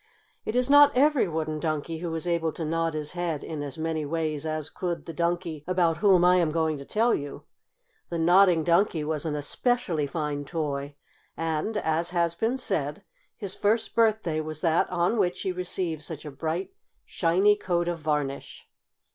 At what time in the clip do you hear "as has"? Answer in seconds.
11.77-12.33